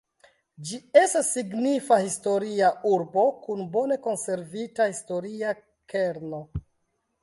[0.69, 5.57] Ĝi estas signifa historia urbo kun bone konservita historia
[5.95, 6.47] kerno.